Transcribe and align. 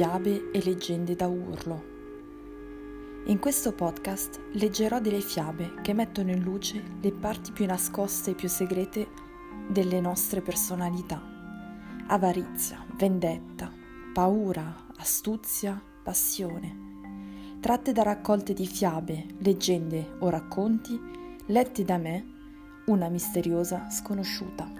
fiabe 0.00 0.50
e 0.50 0.62
leggende 0.64 1.14
da 1.14 1.26
urlo. 1.26 1.84
In 3.26 3.38
questo 3.38 3.74
podcast 3.74 4.40
leggerò 4.52 4.98
delle 4.98 5.20
fiabe 5.20 5.74
che 5.82 5.92
mettono 5.92 6.30
in 6.30 6.40
luce 6.40 6.82
le 7.02 7.12
parti 7.12 7.52
più 7.52 7.66
nascoste 7.66 8.30
e 8.30 8.34
più 8.34 8.48
segrete 8.48 9.08
delle 9.68 10.00
nostre 10.00 10.40
personalità. 10.40 11.22
Avarizia, 12.06 12.82
vendetta, 12.96 13.70
paura, 14.14 14.74
astuzia, 14.96 15.78
passione. 16.02 17.58
Tratte 17.60 17.92
da 17.92 18.02
raccolte 18.02 18.54
di 18.54 18.66
fiabe, 18.66 19.26
leggende 19.40 20.16
o 20.20 20.30
racconti 20.30 20.98
letti 21.44 21.84
da 21.84 21.98
me, 21.98 22.24
una 22.86 23.10
misteriosa 23.10 23.90
sconosciuta. 23.90 24.79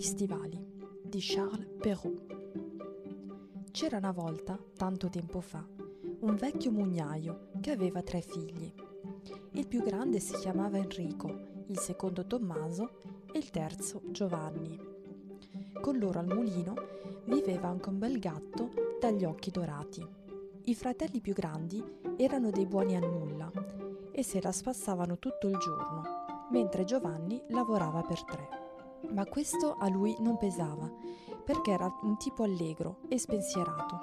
Gli 0.00 0.04
stivali 0.04 0.58
di 1.02 1.18
Charles 1.20 1.68
Perrault. 1.78 2.22
C'era 3.70 3.98
una 3.98 4.12
volta, 4.12 4.58
tanto 4.74 5.10
tempo 5.10 5.42
fa, 5.42 5.62
un 6.20 6.36
vecchio 6.36 6.70
mugnaio 6.70 7.50
che 7.60 7.70
aveva 7.70 8.00
tre 8.00 8.22
figli. 8.22 8.72
Il 9.50 9.66
più 9.66 9.82
grande 9.82 10.18
si 10.18 10.32
chiamava 10.36 10.78
Enrico, 10.78 11.28
il 11.66 11.78
secondo 11.78 12.26
Tommaso 12.26 12.92
e 13.30 13.36
il 13.36 13.50
terzo 13.50 14.00
Giovanni. 14.06 14.80
Con 15.82 15.98
loro 15.98 16.18
al 16.18 16.28
mulino 16.28 16.74
viveva 17.26 17.68
anche 17.68 17.90
un 17.90 17.98
bel 17.98 18.18
gatto 18.18 18.70
dagli 18.98 19.26
occhi 19.26 19.50
dorati. 19.50 20.02
I 20.64 20.74
fratelli 20.74 21.20
più 21.20 21.34
grandi 21.34 21.84
erano 22.16 22.50
dei 22.50 22.64
buoni 22.64 22.96
a 22.96 23.00
nulla 23.00 23.52
e 24.12 24.22
se 24.22 24.40
la 24.40 24.50
spassavano 24.50 25.18
tutto 25.18 25.46
il 25.46 25.58
giorno, 25.58 26.48
mentre 26.52 26.84
Giovanni 26.84 27.42
lavorava 27.48 28.00
per 28.00 28.24
tre. 28.24 28.59
Ma 29.12 29.24
questo 29.26 29.76
a 29.78 29.88
lui 29.88 30.16
non 30.20 30.36
pesava, 30.36 30.90
perché 31.44 31.72
era 31.72 31.92
un 32.02 32.16
tipo 32.16 32.44
allegro 32.44 32.98
e 33.08 33.18
spensierato. 33.18 34.00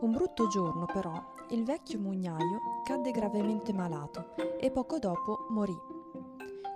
Un 0.00 0.12
brutto 0.12 0.48
giorno, 0.48 0.84
però, 0.84 1.12
il 1.50 1.64
vecchio 1.64 1.98
mugnaio 1.98 2.82
cadde 2.84 3.10
gravemente 3.10 3.72
malato 3.72 4.34
e 4.58 4.70
poco 4.70 4.98
dopo 4.98 5.46
morì. 5.48 5.76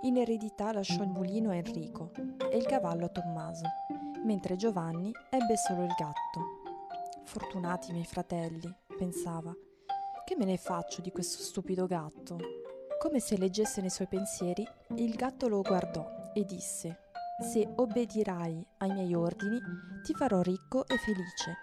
In 0.03 0.17
eredità 0.17 0.71
lasciò 0.71 1.03
il 1.03 1.09
mulino 1.09 1.51
a 1.51 1.55
Enrico 1.55 2.11
e 2.49 2.57
il 2.57 2.65
cavallo 2.65 3.05
a 3.05 3.09
Tommaso, 3.09 3.65
mentre 4.23 4.55
Giovanni 4.55 5.11
ebbe 5.29 5.57
solo 5.57 5.83
il 5.83 5.93
gatto. 5.95 6.61
Fortunati 7.23 7.91
miei 7.91 8.05
fratelli, 8.05 8.73
pensava. 8.97 9.53
Che 10.25 10.35
me 10.35 10.45
ne 10.45 10.57
faccio 10.57 11.01
di 11.01 11.11
questo 11.11 11.43
stupido 11.43 11.85
gatto? 11.85 12.37
Come 12.99 13.19
se 13.19 13.37
leggesse 13.37 13.81
nei 13.81 13.89
suoi 13.91 14.07
pensieri, 14.07 14.67
il 14.95 15.13
gatto 15.13 15.47
lo 15.47 15.61
guardò 15.61 16.31
e 16.33 16.45
disse 16.45 17.10
Se 17.41 17.67
obbedirai 17.75 18.65
ai 18.77 18.93
miei 18.93 19.15
ordini, 19.15 19.59
ti 20.03 20.13
farò 20.13 20.41
ricco 20.41 20.85
e 20.85 20.95
felice. 20.97 21.57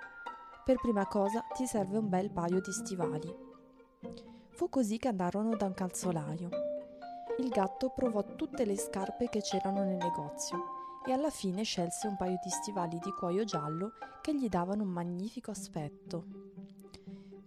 Per 0.64 0.76
prima 0.80 1.06
cosa 1.06 1.44
ti 1.54 1.66
serve 1.66 1.98
un 1.98 2.08
bel 2.08 2.32
paio 2.32 2.60
di 2.60 2.72
stivali. 2.72 3.32
Fu 4.48 4.68
così 4.68 4.98
che 4.98 5.06
andarono 5.06 5.54
da 5.54 5.66
un 5.66 5.74
calzolaio. 5.74 6.48
Il 7.38 7.48
gatto 7.48 7.92
provò 7.94 8.24
tutte 8.34 8.64
le 8.64 8.76
scarpe 8.76 9.28
che 9.28 9.40
c'erano 9.40 9.84
nel 9.84 9.96
negozio 9.96 10.58
e 11.06 11.12
alla 11.12 11.30
fine 11.30 11.62
scelse 11.62 12.08
un 12.08 12.16
paio 12.16 12.40
di 12.42 12.50
stivali 12.50 12.98
di 12.98 13.12
cuoio 13.12 13.44
giallo 13.44 13.92
che 14.20 14.34
gli 14.34 14.48
davano 14.48 14.82
un 14.82 14.90
magnifico 14.90 15.52
aspetto. 15.52 16.24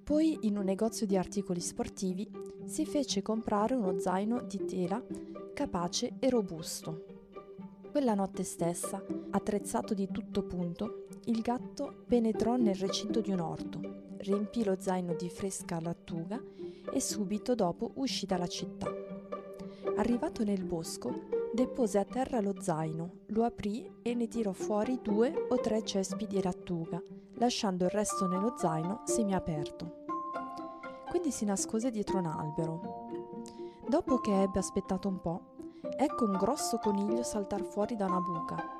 Poi, 0.05 0.39
in 0.43 0.57
un 0.57 0.63
negozio 0.63 1.05
di 1.05 1.17
articoli 1.17 1.59
sportivi, 1.59 2.31
si 2.63 2.85
fece 2.85 3.21
comprare 3.21 3.75
uno 3.75 3.99
zaino 3.99 4.41
di 4.41 4.65
tela 4.65 5.03
capace 5.53 6.13
e 6.17 6.29
robusto. 6.29 7.10
Quella 7.91 8.13
notte 8.13 8.43
stessa, 8.43 9.03
attrezzato 9.31 9.93
di 9.93 10.07
tutto 10.09 10.43
punto, 10.43 11.07
il 11.25 11.41
gatto 11.41 12.05
penetrò 12.07 12.55
nel 12.55 12.75
recinto 12.75 13.19
di 13.19 13.31
un 13.31 13.41
orto, 13.41 13.79
riempì 14.19 14.63
lo 14.63 14.77
zaino 14.79 15.13
di 15.13 15.27
fresca 15.27 15.77
lattuga 15.81 16.41
e 16.89 17.01
subito 17.01 17.53
dopo 17.53 17.91
uscì 17.95 18.25
dalla 18.25 18.47
città. 18.47 18.89
Arrivato 19.97 20.45
nel 20.45 20.63
bosco, 20.63 21.27
depose 21.53 21.99
a 21.99 22.05
terra 22.05 22.39
lo 22.39 22.55
zaino, 22.61 23.23
lo 23.27 23.43
aprì 23.43 23.85
e 24.01 24.13
ne 24.13 24.29
tirò 24.29 24.53
fuori 24.53 24.99
due 25.01 25.47
o 25.49 25.59
tre 25.59 25.83
cespi 25.83 26.27
di 26.27 26.41
lattuga, 26.41 27.03
lasciando 27.33 27.83
il 27.83 27.91
resto 27.91 28.25
nello 28.25 28.53
zaino 28.57 29.01
semiaperto. 29.03 30.05
Quindi 31.09 31.31
si 31.31 31.43
nascose 31.43 31.91
dietro 31.91 32.19
un 32.19 32.27
albero. 32.27 33.09
Dopo 33.85 34.19
che 34.19 34.43
ebbe 34.43 34.59
aspettato 34.59 35.09
un 35.09 35.19
po', 35.19 35.50
ecco 35.97 36.25
un 36.25 36.37
grosso 36.37 36.77
coniglio 36.77 37.23
saltar 37.23 37.63
fuori 37.63 37.95
da 37.95 38.05
una 38.05 38.19
buca. 38.19 38.79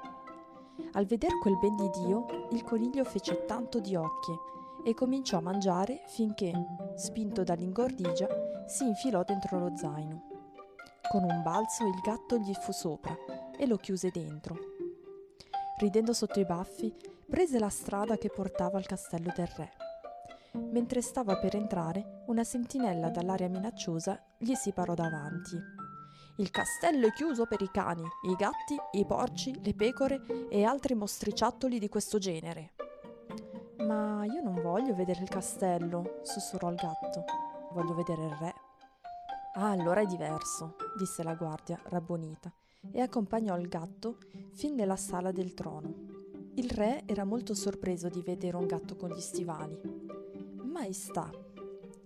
Al 0.93 1.05
veder 1.05 1.37
quel 1.39 1.57
ben 1.57 1.75
di 1.75 1.89
Dio, 1.89 2.47
il 2.51 2.63
coniglio 2.63 3.03
fece 3.03 3.45
tanto 3.45 3.79
di 3.79 3.95
occhi 3.95 4.33
e 4.83 4.93
cominciò 4.93 5.37
a 5.37 5.41
mangiare 5.41 6.03
finché, 6.07 6.53
spinto 6.95 7.43
dall'ingordigia, 7.43 8.27
si 8.65 8.85
infilò 8.85 9.23
dentro 9.23 9.59
lo 9.59 9.75
zaino. 9.75 10.29
Con 11.09 11.23
un 11.23 11.41
balzo 11.43 11.85
il 11.85 11.99
gatto 12.01 12.37
gli 12.37 12.53
fu 12.53 12.71
sopra 12.71 13.15
e 13.57 13.67
lo 13.67 13.77
chiuse 13.77 14.09
dentro. 14.11 14.57
Ridendo 15.77 16.13
sotto 16.13 16.39
i 16.39 16.45
baffi, 16.45 16.93
prese 17.29 17.59
la 17.59 17.69
strada 17.69 18.17
che 18.17 18.29
portava 18.29 18.77
al 18.77 18.85
castello 18.85 19.31
del 19.35 19.47
re. 19.55 19.71
Mentre 20.53 21.01
stava 21.01 21.37
per 21.37 21.55
entrare, 21.55 22.23
una 22.27 22.43
sentinella 22.43 23.09
dall'aria 23.09 23.49
minacciosa 23.49 24.21
gli 24.37 24.53
si 24.53 24.71
parò 24.73 24.93
davanti. 24.93 25.80
Il 26.37 26.49
castello 26.49 27.07
è 27.07 27.11
chiuso 27.11 27.45
per 27.45 27.61
i 27.61 27.69
cani, 27.69 28.03
i 28.23 28.35
gatti, 28.35 28.75
i 28.93 29.05
porci, 29.05 29.59
le 29.63 29.73
pecore 29.73 30.47
e 30.49 30.63
altri 30.63 30.95
mostriciattoli 30.95 31.77
di 31.77 31.89
questo 31.89 32.17
genere. 32.17 32.73
Ma 33.79 34.23
io 34.25 34.41
non 34.41 34.61
voglio 34.61 34.95
vedere 34.95 35.21
il 35.21 35.29
castello, 35.29 36.19
sussurrò 36.23 36.69
il 36.69 36.75
gatto. 36.75 37.25
Voglio 37.73 37.93
vedere 37.93 38.25
il 38.25 38.35
re. 38.39 38.53
Ah, 39.55 39.71
allora 39.71 40.01
è 40.01 40.05
diverso, 40.05 40.75
disse 40.97 41.23
la 41.23 41.35
guardia, 41.35 41.79
rabbonita, 41.85 42.51
e 42.91 43.01
accompagnò 43.01 43.57
il 43.57 43.67
gatto 43.67 44.17
fin 44.53 44.75
nella 44.75 44.95
sala 44.95 45.31
del 45.31 45.53
trono. 45.53 45.93
Il 46.55 46.69
re 46.69 47.03
era 47.05 47.25
molto 47.25 47.53
sorpreso 47.53 48.07
di 48.07 48.21
vedere 48.21 48.55
un 48.55 48.65
gatto 48.65 48.95
con 48.95 49.09
gli 49.09 49.19
stivali. 49.19 49.79
Maestà, 50.63 51.29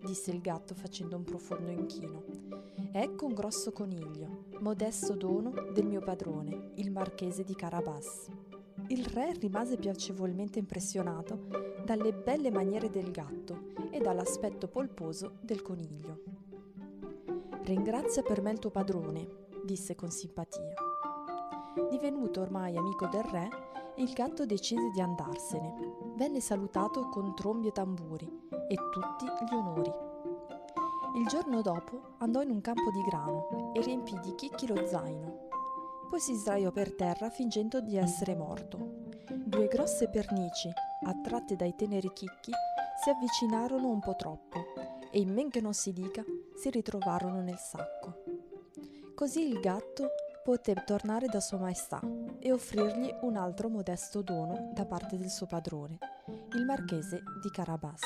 disse 0.03 0.31
il 0.31 0.41
gatto 0.41 0.73
facendo 0.73 1.15
un 1.15 1.23
profondo 1.23 1.69
inchino. 1.69 2.64
Ecco 2.97 3.25
un 3.25 3.33
grosso 3.33 3.73
coniglio, 3.73 4.45
modesto 4.59 5.15
dono 5.15 5.51
del 5.73 5.85
mio 5.85 5.99
padrone, 5.99 6.71
il 6.75 6.91
marchese 6.91 7.43
di 7.43 7.53
Carabas. 7.53 8.29
Il 8.87 9.03
re 9.07 9.33
rimase 9.33 9.75
piacevolmente 9.75 10.59
impressionato 10.59 11.45
dalle 11.83 12.13
belle 12.13 12.51
maniere 12.51 12.89
del 12.89 13.11
gatto 13.11 13.73
e 13.91 13.99
dall'aspetto 13.99 14.69
polposo 14.69 15.39
del 15.41 15.61
coniglio. 15.61 16.21
Ringrazia 17.63 18.23
per 18.23 18.41
me 18.41 18.51
il 18.51 18.59
tuo 18.59 18.71
padrone, 18.71 19.27
disse 19.65 19.93
con 19.95 20.09
simpatia. 20.09 20.73
Divenuto 21.89 22.39
ormai 22.39 22.77
amico 22.77 23.07
del 23.07 23.23
re, 23.23 23.49
il 23.97 24.13
gatto 24.13 24.45
decise 24.45 24.89
di 24.91 25.01
andarsene. 25.01 26.13
Venne 26.15 26.39
salutato 26.39 27.09
con 27.09 27.35
trombi 27.35 27.67
e 27.67 27.71
tamburi 27.73 28.25
e 28.69 28.75
tutti 28.89 29.25
gli 29.25 29.53
onori. 29.53 30.04
Il 31.15 31.27
giorno 31.27 31.61
dopo 31.61 32.15
andò 32.17 32.41
in 32.41 32.49
un 32.49 32.59
campo 32.59 32.91
di 32.91 33.01
grano 33.03 33.71
e 33.73 33.81
riempì 33.81 34.19
di 34.19 34.35
chicchi 34.35 34.67
lo 34.67 34.85
zaino. 34.85 35.47
Poi 36.09 36.19
si 36.19 36.33
sdraiò 36.33 36.71
per 36.71 36.93
terra 36.93 37.29
fingendo 37.29 37.79
di 37.79 37.95
essere 37.95 38.35
morto. 38.35 39.05
Due 39.33 39.67
grosse 39.67 40.09
pernici, 40.09 40.69
attratte 41.05 41.55
dai 41.55 41.73
teneri 41.73 42.11
chicchi, 42.11 42.51
si 43.01 43.09
avvicinarono 43.09 43.87
un 43.89 44.01
po' 44.01 44.17
troppo 44.17 44.59
e 45.09 45.19
in 45.19 45.33
men 45.33 45.49
che 45.49 45.61
non 45.61 45.73
si 45.73 45.93
dica 45.93 46.21
si 46.53 46.69
ritrovarono 46.69 47.41
nel 47.41 47.59
sacco. 47.59 48.23
Così 49.15 49.47
il 49.47 49.61
gatto 49.61 50.09
poté 50.43 50.73
tornare 50.85 51.27
da 51.27 51.39
Sua 51.39 51.59
Maestà 51.59 52.01
e 52.39 52.51
offrirgli 52.51 53.15
un 53.21 53.37
altro 53.37 53.69
modesto 53.69 54.21
dono 54.21 54.71
da 54.73 54.85
parte 54.85 55.15
del 55.15 55.29
suo 55.29 55.45
padrone, 55.45 55.97
il 56.55 56.65
marchese 56.65 57.23
di 57.41 57.49
Carabas. 57.49 58.01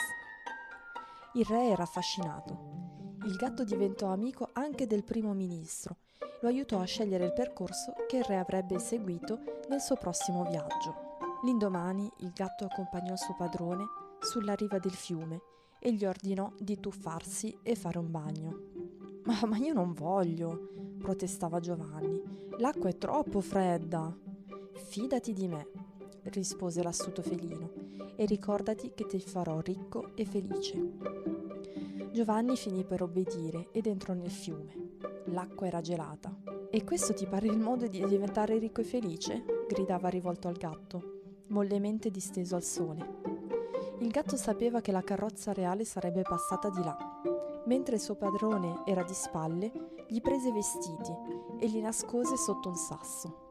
Il 1.33 1.45
re 1.45 1.69
era 1.69 1.83
affascinato. 1.83 2.98
Il 3.29 3.35
gatto 3.35 3.63
diventò 3.63 4.07
amico 4.07 4.49
anche 4.53 4.87
del 4.87 5.03
primo 5.03 5.33
ministro, 5.33 5.97
lo 6.41 6.47
aiutò 6.47 6.79
a 6.79 6.85
scegliere 6.85 7.25
il 7.25 7.33
percorso 7.33 7.93
che 8.07 8.17
il 8.17 8.23
re 8.23 8.37
avrebbe 8.37 8.79
seguito 8.79 9.39
nel 9.69 9.81
suo 9.81 9.97
prossimo 9.97 10.45
viaggio. 10.45 11.17
L'indomani 11.43 12.11
il 12.21 12.31
gatto 12.33 12.65
accompagnò 12.65 13.11
il 13.11 13.19
suo 13.19 13.35
padrone 13.37 13.85
sulla 14.19 14.55
riva 14.55 14.79
del 14.79 14.93
fiume 14.93 15.41
e 15.77 15.93
gli 15.93 16.05
ordinò 16.05 16.51
di 16.57 16.79
tuffarsi 16.79 17.55
e 17.61 17.75
fare 17.75 17.99
un 17.99 18.09
bagno. 18.09 18.61
Ma, 19.25 19.39
ma 19.45 19.57
io 19.57 19.73
non 19.73 19.93
voglio, 19.93 20.95
protestava 20.97 21.59
Giovanni. 21.59 22.23
L'acqua 22.57 22.89
è 22.89 22.97
troppo 22.97 23.41
fredda. 23.41 24.11
Fidati 24.73 25.33
di 25.33 25.47
me, 25.47 25.67
rispose 26.23 26.81
l'astuto 26.81 27.21
felino, 27.21 27.69
e 28.15 28.25
ricordati 28.25 28.91
che 28.95 29.05
ti 29.05 29.19
farò 29.19 29.59
ricco 29.59 30.15
e 30.15 30.25
felice. 30.25 31.48
Giovanni 32.11 32.57
finì 32.57 32.83
per 32.83 33.03
obbedire 33.03 33.67
ed 33.71 33.85
entrò 33.85 34.13
nel 34.13 34.31
fiume. 34.31 34.97
L'acqua 35.25 35.67
era 35.67 35.79
gelata. 35.79 36.35
E 36.71 36.83
questo 36.83 37.13
ti 37.13 37.27
pare 37.27 37.45
il 37.45 37.59
modo 37.59 37.87
di 37.87 38.03
diventare 38.05 38.57
ricco 38.57 38.81
e 38.81 38.83
felice? 38.83 39.43
gridava 39.67 40.09
rivolto 40.09 40.47
al 40.47 40.57
gatto, 40.57 41.43
mollemente 41.47 42.09
disteso 42.09 42.55
al 42.55 42.63
sole. 42.63 43.17
Il 43.99 44.09
gatto 44.09 44.37
sapeva 44.37 44.81
che 44.81 44.91
la 44.91 45.03
carrozza 45.03 45.53
reale 45.53 45.85
sarebbe 45.85 46.23
passata 46.23 46.69
di 46.69 46.83
là. 46.83 46.97
Mentre 47.65 47.95
il 47.95 48.01
suo 48.01 48.15
padrone 48.15 48.81
era 48.85 49.03
di 49.03 49.13
spalle, 49.13 49.71
gli 50.07 50.21
prese 50.21 50.49
i 50.49 50.53
vestiti 50.53 51.13
e 51.59 51.67
li 51.67 51.81
nascose 51.81 52.37
sotto 52.37 52.69
un 52.69 52.75
sasso. 52.75 53.47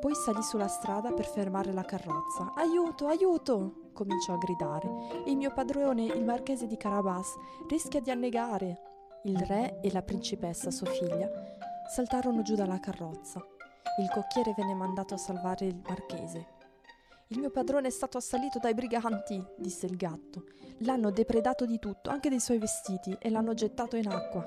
Poi 0.00 0.14
salì 0.14 0.42
sulla 0.42 0.68
strada 0.68 1.12
per 1.12 1.26
fermare 1.26 1.72
la 1.72 1.84
carrozza. 1.84 2.54
Aiuto, 2.56 3.06
aiuto! 3.06 3.83
Cominciò 3.94 4.34
a 4.34 4.38
gridare. 4.38 5.22
Il 5.24 5.36
mio 5.36 5.50
padrone, 5.54 6.04
il 6.04 6.22
marchese 6.22 6.66
di 6.66 6.76
Carabas, 6.76 7.34
rischia 7.66 8.00
di 8.00 8.10
annegare. 8.10 8.80
Il 9.22 9.38
re 9.38 9.80
e 9.80 9.90
la 9.90 10.02
principessa, 10.02 10.70
sua 10.70 10.88
figlia, 10.88 11.30
saltarono 11.88 12.42
giù 12.42 12.54
dalla 12.54 12.78
carrozza. 12.78 13.42
Il 13.98 14.10
cocchiere 14.10 14.52
venne 14.54 14.74
mandato 14.74 15.14
a 15.14 15.18
salvare 15.18 15.64
il 15.64 15.80
marchese. 15.82 16.48
Il 17.28 17.38
mio 17.38 17.50
padrone 17.50 17.86
è 17.86 17.90
stato 17.90 18.18
assalito 18.18 18.58
dai 18.58 18.74
briganti, 18.74 19.42
disse 19.56 19.86
il 19.86 19.96
gatto. 19.96 20.44
L'hanno 20.80 21.10
depredato 21.10 21.64
di 21.64 21.78
tutto, 21.78 22.10
anche 22.10 22.28
dei 22.28 22.40
suoi 22.40 22.58
vestiti, 22.58 23.16
e 23.18 23.30
l'hanno 23.30 23.54
gettato 23.54 23.96
in 23.96 24.08
acqua. 24.08 24.46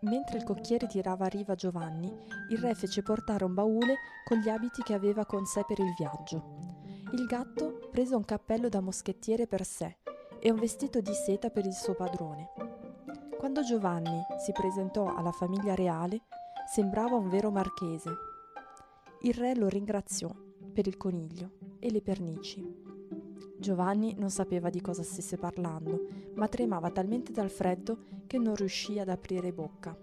Mentre 0.00 0.38
il 0.38 0.44
cocchiere 0.44 0.86
tirava 0.86 1.26
a 1.26 1.28
riva 1.28 1.54
Giovanni, 1.54 2.10
il 2.48 2.58
re 2.58 2.74
fece 2.74 3.02
portare 3.02 3.44
un 3.44 3.54
baule 3.54 3.96
con 4.24 4.38
gli 4.38 4.48
abiti 4.48 4.82
che 4.82 4.94
aveva 4.94 5.26
con 5.26 5.44
sé 5.44 5.62
per 5.66 5.78
il 5.78 5.94
viaggio. 5.96 6.69
Il 7.12 7.26
gatto 7.26 7.88
prese 7.90 8.14
un 8.14 8.24
cappello 8.24 8.68
da 8.68 8.80
moschettiere 8.80 9.48
per 9.48 9.64
sé 9.64 9.96
e 10.38 10.50
un 10.52 10.60
vestito 10.60 11.00
di 11.00 11.12
seta 11.12 11.50
per 11.50 11.66
il 11.66 11.72
suo 11.72 11.94
padrone. 11.94 12.50
Quando 13.36 13.62
Giovanni 13.62 14.22
si 14.38 14.52
presentò 14.52 15.12
alla 15.16 15.32
famiglia 15.32 15.74
reale, 15.74 16.22
sembrava 16.72 17.16
un 17.16 17.28
vero 17.28 17.50
marchese. 17.50 18.10
Il 19.22 19.34
re 19.34 19.56
lo 19.56 19.68
ringraziò 19.68 20.30
per 20.72 20.86
il 20.86 20.96
coniglio 20.96 21.50
e 21.80 21.90
le 21.90 22.00
pernici. 22.00 22.64
Giovanni 23.58 24.14
non 24.16 24.30
sapeva 24.30 24.70
di 24.70 24.80
cosa 24.80 25.02
stesse 25.02 25.36
parlando, 25.36 26.06
ma 26.34 26.46
tremava 26.46 26.90
talmente 26.90 27.32
dal 27.32 27.50
freddo 27.50 28.04
che 28.28 28.38
non 28.38 28.54
riuscì 28.54 29.00
ad 29.00 29.08
aprire 29.08 29.52
bocca. 29.52 29.98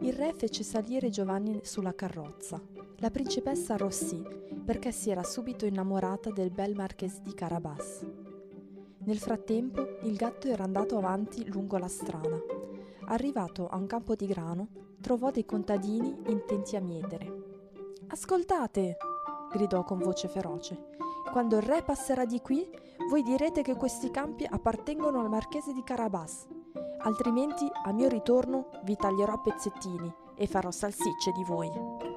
Il 0.00 0.14
re 0.14 0.32
fece 0.32 0.62
salire 0.62 1.10
Giovanni 1.10 1.60
sulla 1.62 1.94
carrozza. 1.94 2.58
La 3.00 3.10
principessa 3.10 3.74
arrossì 3.74 4.22
perché 4.62 4.92
si 4.92 5.08
era 5.08 5.22
subito 5.22 5.64
innamorata 5.64 6.30
del 6.30 6.50
bel 6.50 6.74
marchese 6.74 7.22
di 7.22 7.32
Carabas. 7.32 8.06
Nel 8.98 9.18
frattempo 9.18 9.96
il 10.02 10.14
gatto 10.16 10.48
era 10.48 10.64
andato 10.64 10.98
avanti 10.98 11.50
lungo 11.50 11.78
la 11.78 11.88
strada. 11.88 12.38
Arrivato 13.06 13.68
a 13.68 13.76
un 13.76 13.86
campo 13.86 14.14
di 14.14 14.26
grano, 14.26 14.68
trovò 15.00 15.30
dei 15.30 15.46
contadini 15.46 16.14
intenti 16.26 16.76
a 16.76 16.80
mietere. 16.82 17.32
Ascoltate! 18.08 18.98
gridò 19.50 19.82
con 19.82 19.98
voce 19.98 20.28
feroce. 20.28 20.88
Quando 21.32 21.56
il 21.56 21.62
re 21.62 21.82
passerà 21.82 22.26
di 22.26 22.40
qui, 22.40 22.68
voi 23.08 23.22
direte 23.22 23.62
che 23.62 23.76
questi 23.76 24.10
campi 24.10 24.46
appartengono 24.48 25.20
al 25.20 25.30
marchese 25.30 25.72
di 25.72 25.82
Carabas. 25.82 26.46
Altrimenti, 26.98 27.66
a 27.82 27.92
mio 27.92 28.08
ritorno, 28.08 28.68
vi 28.84 28.94
taglierò 28.94 29.32
a 29.32 29.40
pezzettini 29.40 30.12
e 30.34 30.46
farò 30.46 30.70
salsicce 30.70 31.32
di 31.32 31.44
voi. 31.44 32.09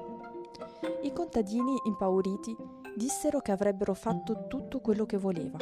I 1.02 1.12
contadini, 1.12 1.76
impauriti, 1.84 2.56
dissero 2.96 3.40
che 3.40 3.52
avrebbero 3.52 3.94
fatto 3.94 4.46
tutto 4.46 4.80
quello 4.80 5.06
che 5.06 5.16
voleva. 5.16 5.58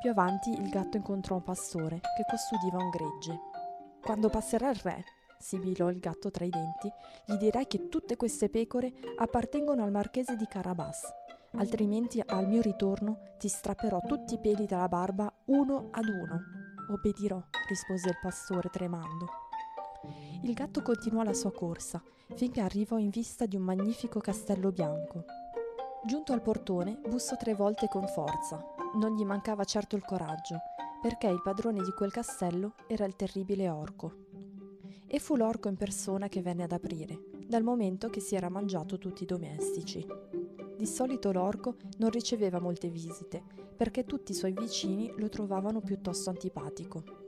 Più 0.00 0.10
avanti 0.10 0.50
il 0.50 0.68
gatto 0.68 0.96
incontrò 0.96 1.36
un 1.36 1.42
pastore 1.42 2.00
che 2.00 2.24
custodiva 2.28 2.78
un 2.78 2.90
gregge. 2.90 3.40
Quando 4.00 4.28
passerà 4.28 4.70
il 4.70 4.80
re, 4.82 5.04
sibilò 5.38 5.90
il 5.90 5.98
gatto 5.98 6.30
tra 6.30 6.44
i 6.44 6.50
denti, 6.50 6.90
gli 7.26 7.36
dirai 7.36 7.66
che 7.66 7.88
tutte 7.88 8.16
queste 8.16 8.48
pecore 8.48 8.92
appartengono 9.16 9.82
al 9.82 9.90
marchese 9.90 10.36
di 10.36 10.46
Carabas. 10.46 11.02
Altrimenti 11.52 12.22
al 12.24 12.46
mio 12.46 12.60
ritorno 12.60 13.34
ti 13.38 13.48
strapperò 13.48 14.00
tutti 14.06 14.34
i 14.34 14.40
peli 14.40 14.66
dalla 14.66 14.88
barba 14.88 15.32
uno 15.46 15.88
ad 15.90 16.06
uno. 16.06 16.40
Obbedirò, 16.90 17.42
rispose 17.68 18.08
il 18.08 18.18
pastore 18.20 18.68
tremando. 18.70 19.47
Il 20.42 20.54
gatto 20.54 20.82
continuò 20.82 21.22
la 21.22 21.34
sua 21.34 21.52
corsa 21.52 22.02
finché 22.34 22.60
arrivò 22.60 22.98
in 22.98 23.10
vista 23.10 23.46
di 23.46 23.56
un 23.56 23.62
magnifico 23.62 24.20
castello 24.20 24.70
bianco. 24.70 25.24
Giunto 26.06 26.32
al 26.32 26.42
portone, 26.42 27.00
bussò 27.06 27.36
tre 27.36 27.54
volte 27.54 27.88
con 27.88 28.06
forza. 28.06 28.64
Non 28.94 29.14
gli 29.14 29.24
mancava 29.24 29.64
certo 29.64 29.96
il 29.96 30.04
coraggio, 30.04 30.58
perché 31.02 31.26
il 31.26 31.42
padrone 31.42 31.82
di 31.82 31.90
quel 31.92 32.12
castello 32.12 32.74
era 32.86 33.04
il 33.04 33.16
terribile 33.16 33.68
orco 33.68 34.26
e 35.10 35.18
fu 35.18 35.36
l'orco 35.36 35.68
in 35.68 35.76
persona 35.76 36.28
che 36.28 36.42
venne 36.42 36.64
ad 36.64 36.72
aprire, 36.72 37.18
dal 37.46 37.62
momento 37.62 38.08
che 38.08 38.20
si 38.20 38.36
era 38.36 38.50
mangiato 38.50 38.98
tutti 38.98 39.22
i 39.22 39.26
domestici. 39.26 40.06
Di 40.76 40.86
solito 40.86 41.32
l'orco 41.32 41.76
non 41.96 42.10
riceveva 42.10 42.60
molte 42.60 42.88
visite, 42.88 43.42
perché 43.76 44.04
tutti 44.04 44.32
i 44.32 44.34
suoi 44.34 44.52
vicini 44.52 45.12
lo 45.16 45.28
trovavano 45.28 45.80
piuttosto 45.80 46.30
antipatico. 46.30 47.27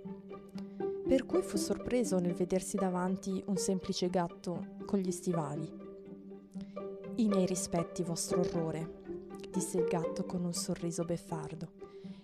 Per 1.10 1.26
cui 1.26 1.42
fu 1.42 1.56
sorpreso 1.56 2.20
nel 2.20 2.34
vedersi 2.34 2.76
davanti 2.76 3.42
un 3.48 3.56
semplice 3.56 4.08
gatto 4.08 4.76
con 4.86 5.00
gli 5.00 5.10
stivali. 5.10 5.68
I 7.16 7.26
miei 7.26 7.46
rispetti, 7.46 8.04
vostro 8.04 8.38
orrore, 8.38 9.02
disse 9.50 9.78
il 9.78 9.86
gatto 9.86 10.24
con 10.24 10.44
un 10.44 10.52
sorriso 10.52 11.02
beffardo. 11.04 11.72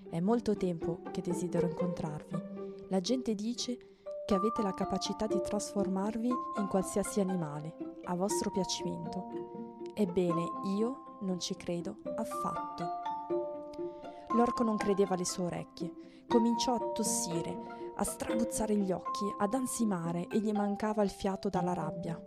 È 0.09 0.21
molto 0.21 0.57
tempo 0.57 1.01
che 1.11 1.21
desidero 1.21 1.67
incontrarvi. 1.67 2.41
La 2.87 3.01
gente 3.01 3.35
dice 3.35 3.77
che 4.25 4.35
avete 4.35 4.63
la 4.63 4.73
capacità 4.73 5.27
di 5.27 5.41
trasformarvi 5.43 6.29
in 6.29 6.69
qualsiasi 6.69 7.19
animale, 7.19 7.75
a 8.05 8.15
vostro 8.15 8.53
piacimento. 8.53 9.83
Ebbene, 9.95 10.45
io 10.79 11.19
non 11.23 11.41
ci 11.41 11.57
credo 11.57 11.97
affatto. 12.15 12.85
L'orco 14.37 14.63
non 14.63 14.77
credeva 14.77 15.15
alle 15.15 15.25
sue 15.25 15.47
orecchie. 15.47 15.93
Cominciò 16.29 16.75
a 16.75 16.93
tossire, 16.93 17.86
a 17.97 18.05
strabuzzare 18.05 18.77
gli 18.77 18.93
occhi, 18.93 19.25
ad 19.39 19.55
ansimare 19.55 20.27
e 20.29 20.39
gli 20.39 20.53
mancava 20.53 21.03
il 21.03 21.11
fiato 21.11 21.49
dalla 21.49 21.75
rabbia. 21.75 22.21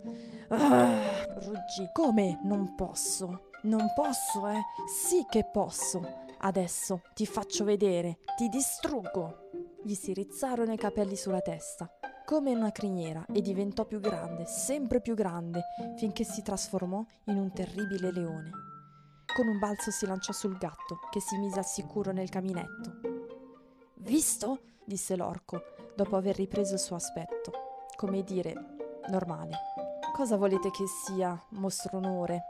Ah, 0.49 1.23
ruggì. 1.39 1.89
Come 1.93 2.39
non 2.43 2.75
posso? 2.75 3.49
Non 3.63 3.91
posso, 3.95 4.47
eh? 4.47 4.61
Sì 4.87 5.25
che 5.29 5.45
posso. 5.51 6.01
Adesso 6.39 7.01
ti 7.13 7.25
faccio 7.25 7.63
vedere, 7.65 8.19
ti 8.37 8.47
distruggo. 8.47 9.49
Gli 9.83 9.93
si 9.93 10.13
rizzarono 10.13 10.71
i 10.71 10.77
capelli 10.77 11.15
sulla 11.15 11.41
testa, 11.41 11.89
come 12.25 12.53
una 12.53 12.71
criniera, 12.71 13.25
e 13.31 13.41
diventò 13.41 13.85
più 13.85 13.99
grande, 13.99 14.45
sempre 14.45 15.01
più 15.01 15.15
grande, 15.15 15.63
finché 15.97 16.23
si 16.23 16.41
trasformò 16.41 17.03
in 17.25 17.37
un 17.37 17.51
terribile 17.51 18.11
leone. 18.11 18.51
Con 19.35 19.47
un 19.47 19.59
balzo 19.59 19.91
si 19.91 20.05
lanciò 20.05 20.31
sul 20.31 20.57
gatto, 20.57 20.99
che 21.11 21.19
si 21.19 21.37
mise 21.37 21.59
al 21.59 21.65
sicuro 21.65 22.11
nel 22.11 22.29
caminetto. 22.29 22.99
Visto? 23.95 24.61
Disse 24.89 25.15
l'orco, 25.15 25.61
dopo 25.95 26.15
aver 26.15 26.35
ripreso 26.35 26.73
il 26.73 26.79
suo 26.79 26.95
aspetto, 26.95 27.51
come 27.95 28.23
dire, 28.23 28.55
normale. 29.09 29.55
Cosa 30.11 30.35
volete 30.35 30.71
che 30.71 30.85
sia, 30.87 31.39
mostro 31.49 31.97
onore? 31.97 32.41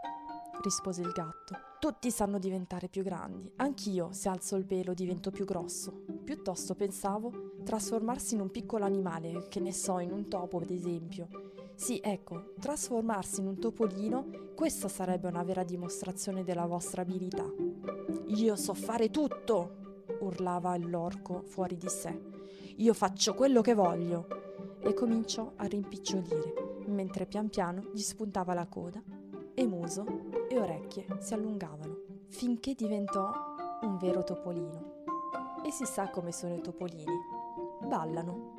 rispose 0.63 1.01
il 1.01 1.11
gatto. 1.11 1.67
Tutti 1.79 2.09
sanno 2.11 2.39
diventare 2.39 2.87
più 2.87 3.03
grandi. 3.03 3.51
Anch'io, 3.57 4.11
se 4.11 4.29
alzo 4.29 4.55
il 4.55 4.65
pelo, 4.65 4.93
divento 4.93 5.31
più 5.31 5.45
grosso. 5.45 6.03
Piuttosto 6.23 6.75
pensavo 6.75 7.53
trasformarsi 7.63 8.35
in 8.35 8.41
un 8.41 8.51
piccolo 8.51 8.85
animale, 8.85 9.47
che 9.49 9.59
ne 9.59 9.73
so, 9.73 9.99
in 9.99 10.11
un 10.11 10.27
topo, 10.29 10.59
ad 10.59 10.69
esempio. 10.69 11.27
Sì, 11.75 11.99
ecco, 12.01 12.53
trasformarsi 12.59 13.41
in 13.41 13.47
un 13.47 13.59
topolino, 13.59 14.53
questa 14.55 14.87
sarebbe 14.87 15.27
una 15.27 15.43
vera 15.43 15.63
dimostrazione 15.63 16.43
della 16.43 16.65
vostra 16.65 17.01
abilità. 17.01 17.45
Io 18.27 18.55
so 18.55 18.73
fare 18.73 19.09
tutto! 19.09 19.75
urlava 20.19 20.75
l'orco 20.77 21.43
fuori 21.45 21.77
di 21.77 21.87
sé. 21.87 22.28
Io 22.77 22.93
faccio 22.93 23.33
quello 23.33 23.61
che 23.61 23.73
voglio! 23.73 24.27
E 24.81 24.93
cominciò 24.93 25.51
a 25.57 25.65
rimpicciolire, 25.65 26.83
mentre 26.85 27.25
pian 27.25 27.49
piano 27.49 27.89
gli 27.93 27.99
spuntava 27.99 28.53
la 28.53 28.65
coda 28.65 29.01
e 29.53 29.67
muso 29.67 30.05
e 30.47 30.57
orecchie 30.57 31.05
si 31.19 31.33
allungavano, 31.33 31.97
finché 32.27 32.75
diventò 32.75 33.29
un 33.81 33.97
vero 33.97 34.23
topolino. 34.23 35.03
E 35.65 35.71
si 35.71 35.85
sa 35.85 36.09
come 36.09 36.31
sono 36.31 36.55
i 36.55 36.61
topolini. 36.61 37.17
Ballano. 37.85 38.57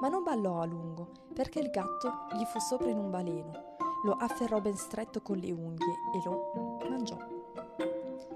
Ma 0.00 0.08
non 0.08 0.22
ballò 0.22 0.60
a 0.60 0.64
lungo, 0.64 1.10
perché 1.34 1.60
il 1.60 1.70
gatto 1.70 2.26
gli 2.34 2.44
fu 2.44 2.58
sopra 2.58 2.88
in 2.88 2.98
un 2.98 3.10
baleno, 3.10 3.76
lo 4.04 4.12
afferrò 4.12 4.60
ben 4.60 4.76
stretto 4.76 5.20
con 5.20 5.36
le 5.36 5.52
unghie 5.52 5.94
e 6.14 6.22
lo 6.24 6.78
mangiò. 6.88 7.18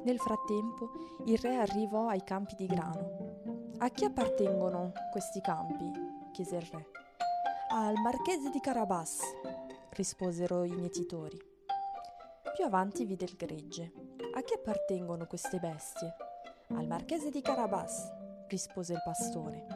Nel 0.04 0.18
frattempo 0.18 0.90
il 1.24 1.38
re 1.38 1.56
arrivò 1.56 2.08
ai 2.08 2.22
campi 2.22 2.54
di 2.56 2.66
grano. 2.66 3.25
A 3.78 3.90
chi 3.90 4.06
appartengono 4.06 4.92
questi 5.10 5.42
campi? 5.42 5.92
chiese 6.32 6.56
il 6.56 6.62
re. 6.62 6.90
Al 7.68 7.94
marchese 8.02 8.48
di 8.48 8.58
Carabas, 8.58 9.20
risposero 9.90 10.64
i 10.64 10.70
mietitori. 10.70 11.38
Più 12.54 12.64
avanti 12.64 13.04
vide 13.04 13.26
il 13.26 13.36
gregge. 13.36 13.92
A 14.34 14.40
chi 14.40 14.54
appartengono 14.54 15.26
queste 15.26 15.58
bestie? 15.58 16.14
Al 16.68 16.86
marchese 16.86 17.28
di 17.28 17.42
Carabas, 17.42 18.10
rispose 18.48 18.94
il 18.94 19.02
pastore. 19.04 19.66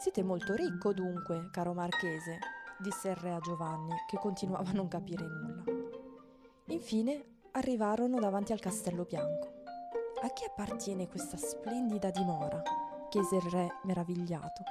Siete 0.00 0.24
molto 0.24 0.54
ricco 0.54 0.92
dunque, 0.92 1.50
caro 1.52 1.74
marchese, 1.74 2.38
disse 2.80 3.10
il 3.10 3.16
re 3.16 3.32
a 3.32 3.38
Giovanni, 3.38 3.94
che 4.08 4.18
continuava 4.18 4.70
a 4.70 4.74
non 4.74 4.88
capire 4.88 5.24
nulla. 5.24 5.64
Infine 6.66 7.36
arrivarono 7.52 8.18
davanti 8.18 8.50
al 8.50 8.60
castello 8.60 9.04
bianco. 9.04 9.56
A 10.20 10.30
chi 10.30 10.44
appartiene 10.44 11.06
questa 11.06 11.36
splendida 11.36 12.10
dimora? 12.10 12.60
Chiese 13.08 13.36
il 13.36 13.42
re 13.42 13.80
meravigliato. 13.84 14.62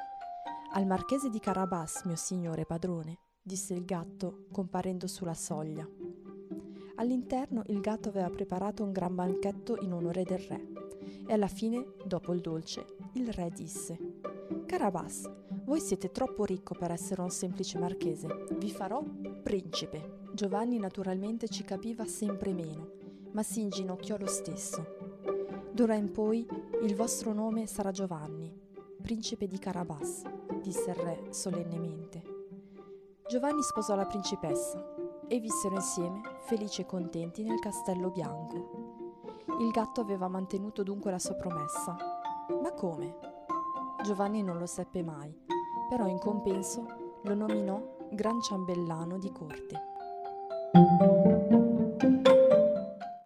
Al 0.74 0.86
marchese 0.86 1.30
di 1.30 1.40
Carabas, 1.40 2.04
mio 2.04 2.16
signore 2.16 2.66
padrone, 2.66 3.18
disse 3.42 3.74
il 3.74 3.84
gatto, 3.84 4.46
comparendo 4.52 5.08
sulla 5.08 5.34
soglia. 5.34 5.88
All'interno 6.98 7.64
il 7.68 7.80
gatto 7.80 8.10
aveva 8.10 8.30
preparato 8.30 8.84
un 8.84 8.92
gran 8.92 9.16
banchetto 9.16 9.78
in 9.82 9.94
onore 9.94 10.24
del 10.24 10.38
re. 10.40 10.68
E 11.26 11.34
alla 11.34 11.48
fine, 11.48 11.94
dopo 12.06 12.32
il 12.34 12.42
dolce, 12.42 12.86
il 13.14 13.32
re 13.34 13.50
disse: 13.50 13.98
Carabas, 14.68 15.30
voi 15.66 15.80
siete 15.80 16.12
troppo 16.12 16.46
ricco 16.46 16.76
per 16.76 16.92
essere 16.92 17.22
un 17.22 17.32
semplice 17.32 17.80
marchese. 17.80 18.46
Vi 18.58 18.70
farò 18.70 19.04
principe. 19.42 20.26
Giovanni 20.34 20.78
naturalmente 20.78 21.48
ci 21.48 21.64
capiva 21.64 22.06
sempre 22.06 22.54
meno, 22.54 22.92
ma 23.32 23.42
si 23.42 23.62
inginocchiò 23.62 24.18
lo 24.18 24.28
stesso. 24.28 24.97
D'ora 25.78 25.94
in 25.94 26.12
poi 26.12 26.44
il 26.82 26.96
vostro 26.96 27.34
nome 27.34 27.68
sarà 27.68 27.92
Giovanni, 27.92 28.52
principe 29.00 29.46
di 29.46 29.60
Carabas, 29.60 30.24
disse 30.60 30.90
il 30.90 30.96
re 30.96 31.28
solennemente. 31.30 32.24
Giovanni 33.30 33.62
sposò 33.62 33.94
la 33.94 34.08
principessa 34.08 34.84
e 35.28 35.40
vissero 35.40 35.76
insieme, 35.76 36.22
felici 36.46 36.82
e 36.82 36.88
contenti, 36.88 37.44
nel 37.44 37.60
castello 37.60 38.10
bianco. 38.10 39.36
Il 39.60 39.70
gatto 39.70 40.02
aveva 40.02 40.28
mantenuto 40.28 40.82
dunque 40.82 41.12
la 41.12 41.20
sua 41.20 41.36
promessa. 41.36 41.96
Ma 42.60 42.72
come? 42.72 43.16
Giovanni 44.04 44.42
non 44.42 44.58
lo 44.58 44.66
seppe 44.66 45.04
mai, 45.04 45.32
però 45.88 46.08
in 46.08 46.18
compenso 46.18 47.20
lo 47.22 47.36
nominò 47.36 47.80
gran 48.10 48.42
ciambellano 48.42 49.20
di 49.20 49.32
corte. 49.32 51.37